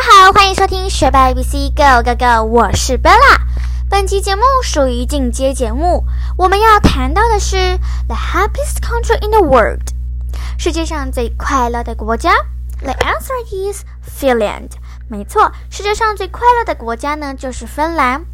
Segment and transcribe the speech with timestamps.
[0.00, 3.38] 家好，欢迎收听学霸 ABC Go Go Go，我是 Bella。
[3.90, 6.04] 本期节目属于进阶节目，
[6.38, 7.76] 我们要谈到的是
[8.08, 9.82] The happiest country in the world，
[10.58, 12.32] 世界上最快乐的国家。
[12.80, 14.70] The answer is Finland。
[15.06, 18.24] 没错，世界上最快乐的国家呢就是芬兰。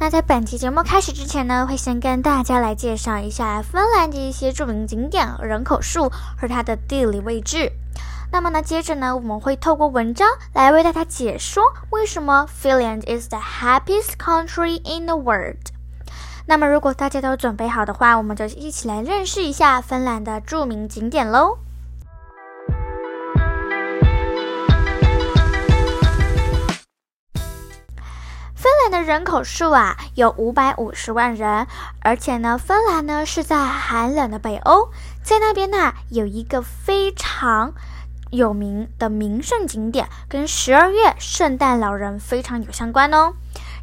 [0.00, 7.70] 那在本期节目开始之前呢，会先跟大家来介绍一下芬兰的一些著名景点、人口数和它的地理位置。
[8.32, 15.58] 那么呢，接着呢，我们会透过文章来为大家解说为什么 Finland is the happiest country in the world。
[16.46, 21.58] 那么，如果大家都准备好的话，我们就一起来认识一下芬兰的著名景点喽。
[28.54, 31.66] 芬兰的人口数啊有五百五十万人，
[32.00, 34.88] 而且呢，芬兰呢是在寒冷的北欧，
[35.22, 37.74] 在那边呢有一个非常。
[38.32, 43.34] 有名的名胜景点跟十二月圣诞老人非常有相关哦。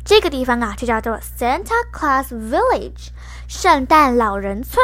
[0.04, 3.10] 这个地方啊，就叫做 Santa Claus Village，
[3.48, 4.84] 圣诞老人村。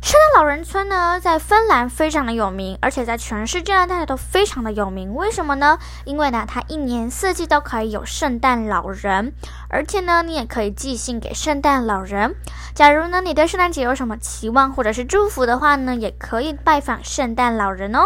[0.00, 5.14] 圣诞老人村呢，在芬兰非常的有名，而且在全世界呢，大家都非常的有名。
[5.14, 5.78] 为什么呢？
[6.04, 9.34] 因为呢，它一年四季都可以有圣诞老人，
[9.68, 12.34] 而且呢，你也可以寄信给圣诞老人。
[12.74, 18.00] 假如呢，你对圣诞节有什么期望或者是祝福的话呢，也可以拜访圣诞老人哦。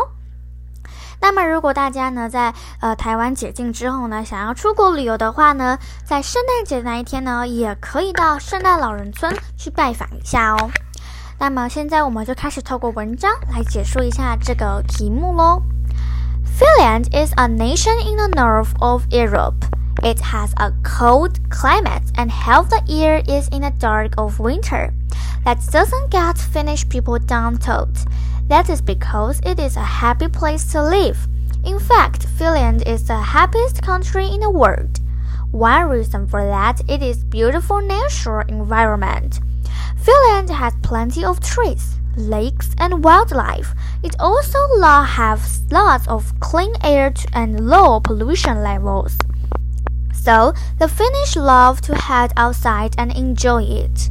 [1.20, 10.70] 那么，如果大家呢在呃台湾解禁之后呢，想要出国旅游的话呢，在圣诞节那一天呢，也可以到圣诞老人村去拜访一下哦。
[11.38, 15.62] 那么现在我们就开始透过文章来解说一下这个题目喽。
[16.58, 19.64] Finland is a nation in the north of Europe.
[20.02, 24.92] It has a cold climate and half the year is in the dark of winter.
[25.44, 27.96] That doesn't get Finnish people down told.
[28.48, 31.28] That is because it is a happy place to live.
[31.64, 35.00] In fact, Finland is the happiest country in the world.
[35.50, 39.40] One reason for that it is beautiful natural environment.
[39.96, 43.74] Finland has plenty of trees, lakes, and wildlife.
[44.02, 49.18] It also has lots of clean air and low pollution levels.
[50.12, 54.08] So, the Finnish love to head outside and enjoy it.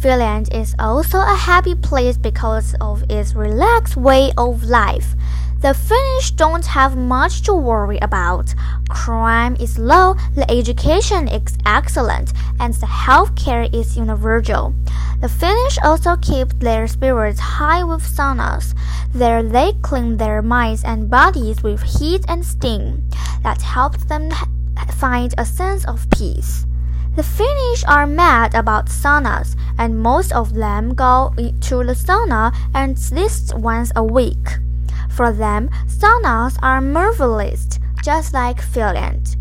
[0.00, 5.14] Finland is also a happy place because of its relaxed way of life.
[5.60, 8.54] The Finnish don't have much to worry about.
[8.88, 14.72] Crime is low, the education is excellent, and the healthcare is universal.
[15.20, 18.74] The Finnish also keep their spirits high with saunas.
[19.12, 23.06] There they clean their minds and bodies with heat and steam.
[23.42, 24.30] That helps them
[24.96, 26.64] find a sense of peace.
[27.15, 32.97] The Finnish are mad about saunas, and most of them go to the sauna at
[33.11, 34.59] least once a week.
[35.09, 39.37] For them, saunas are marvelous, just like Finland.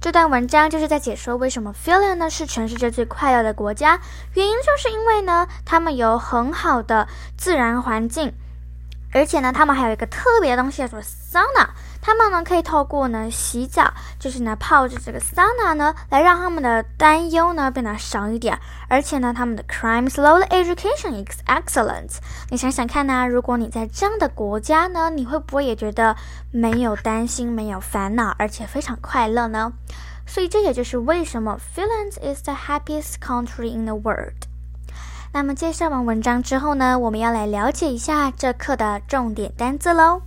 [0.00, 4.00] 这段文章就是在解说为什么 Finland 呢是全世界最快乐的国家，
[4.32, 7.06] 原因就是因为呢，他们有很好的
[7.36, 8.32] 自然环境，
[9.12, 11.68] 而且呢，他们还有一个特别的东西叫做 sauna。
[12.01, 18.57] 他们呢可以透过呢洗澡，就是呢泡着这个桑拿呢，来让他们的担忧呢变得少一点。
[18.89, 22.17] 而且呢，他们的 crime slow education is excellent。
[22.49, 26.15] 你想想看呢，如果你在这样的国家呢，你会不会也觉得
[26.51, 29.73] 没有担心、没有烦恼，而且非常快乐呢？
[30.25, 34.47] 所以这也就是为什么 Finland is the happiest country in the world。
[35.33, 40.21] 那么介绍完文章之后呢，我们要来了解一下这课的重点单词喽。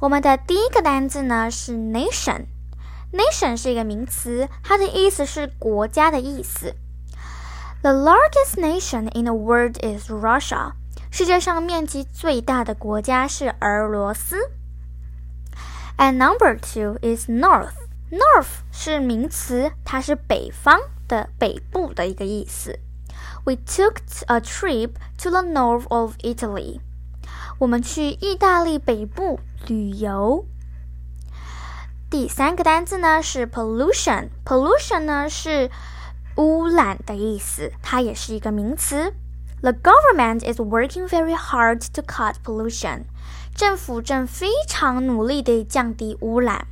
[0.00, 6.74] 我们的第一个单字呢是 nation。nation 是一个名词，它的意思是国家的意思。
[7.82, 10.72] The largest nation in the world is Russia。
[11.10, 14.50] 世界上面积最大的国家是俄罗斯。
[15.98, 22.78] And number two is north。North 是名词，它是北方的北部的一个意思。
[23.44, 23.96] We took
[24.26, 26.80] a trip to the north of Italy。
[27.59, 30.45] 我们去意大利北部旅游。
[32.09, 34.29] 第三个单词呢是 pollution。
[34.45, 35.71] pollution 呢是
[36.35, 39.13] 污染的意思，它也是一个名词。
[39.61, 43.05] The government is working very hard to cut pollution。
[43.55, 46.67] 政府正非常努力地降低污染。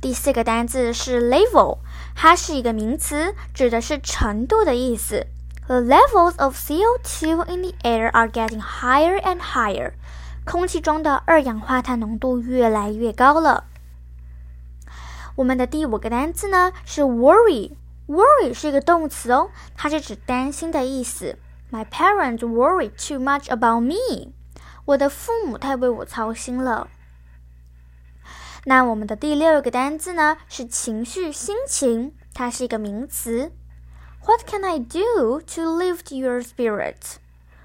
[0.00, 1.78] 第四个单词是 level，
[2.16, 5.28] 它是一个名词，指的是程度的意思。
[5.68, 9.94] The levels of CO2 in the air are getting higher and higher.
[10.44, 13.64] 空气中的二氧化碳浓度越来越高了。
[15.34, 17.72] 我们的第五个单词呢是 worry。
[18.06, 21.36] worry 是一个动词哦，它是指担心的意思。
[21.72, 24.32] My parents worry too much about me.
[24.84, 26.86] 我的父母太为我操心了。
[28.66, 33.50] 那我们的第六个单字呢是情绪、心情，它是一个名词。
[34.26, 36.96] What can I do to lift your spirit？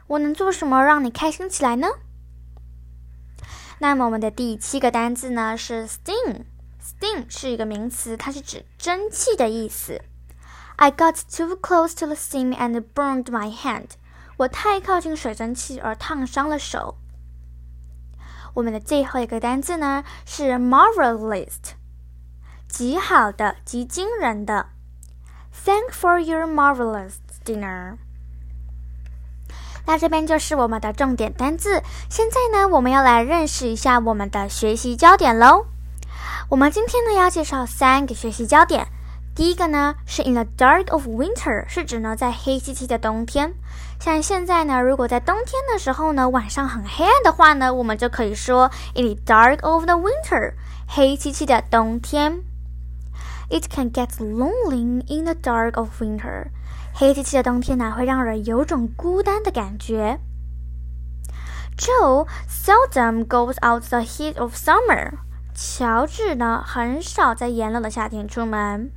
[0.05, 1.87] 我能做什么让你开心起来呢？
[3.79, 6.43] 那么我们的第七个单字呢是 steam。
[6.79, 10.03] steam 是一个名词，它是指蒸汽的意思。
[10.75, 13.89] I got too close to the steam and burned my hand。
[14.37, 16.97] 我太靠近水蒸气而烫伤了手。
[18.53, 21.73] 我们的最后一个单字呢是 marvelous，
[22.69, 24.69] 极好的、极惊人的。
[25.53, 27.15] Thank for your marvelous
[27.45, 27.97] dinner。
[29.85, 31.81] 那这边就是我们的重点单字。
[32.09, 35.65] 现在呢，我们要来认识一下我们的学习焦点喽。
[36.49, 38.87] 我们今天呢要介绍三个学习焦点。
[39.33, 43.53] 第一个呢是 in the dark of winter，是指呢在黑漆漆的冬天。
[43.99, 50.53] 像现在呢，如果在冬天的时候呢，晚上很黑暗的话呢，我们就可以说 in the dark of the winter，
[50.87, 52.43] 黑漆漆的冬天。
[53.50, 56.48] It can get lonely in the dark of winter，
[56.94, 60.18] 黑漆漆的冬天呢，会让人有种孤单的感觉。
[61.76, 65.18] Joe seldom goes out the heat of summer。
[65.54, 68.90] 乔治呢，很少在炎热的夏天出门。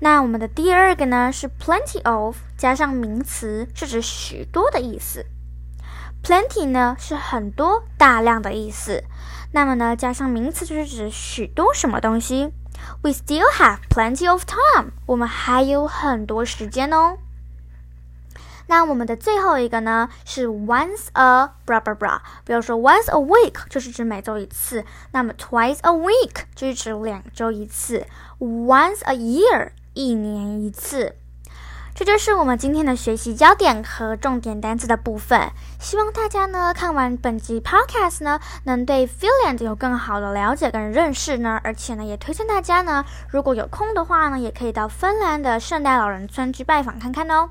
[0.00, 5.26] 那我们的第二个呢是 plenty of 加上名词，是指许多的意思。
[6.23, 9.03] Plenty 呢是很多、大量的意思。
[9.51, 12.53] 那么呢加上名词就是指许多什么东西。
[13.01, 17.17] We still have plenty of time，我们还有很多时间哦。
[18.67, 28.05] 那我们的最后一个呢是 once a bra bra bra，比如说 once a week 就是指每周一次，那么 twice a week 就是指两周一次
[28.39, 31.15] ，once a year 一年一次。
[31.99, 35.51] 这就是我们今天的学习焦点和重点单词的部分。
[35.79, 41.59] 希望大家呢看完本集 podcast 呢，能对 Finland 有更好的了解跟认识呢。
[41.61, 47.49] 而且呢，也推荐大家呢，如果有空的话呢，也可以到芬兰的圣诞老人村去拜访看看哦。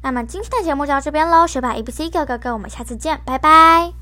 [0.00, 3.97] 那么今天的节目就到这边喽，学霸 ABC 哥哥哥，我们下次见，拜拜。